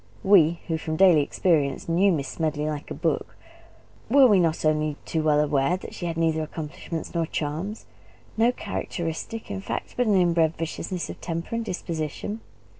[0.23, 3.37] We who from daily experience knew Miss Smedley like a book
[4.09, 7.85] were we not only too well aware that she had neither accomplishments nor charms,
[8.35, 12.41] no characteristic, in fact, but an inbred viciousness of temper and disposition?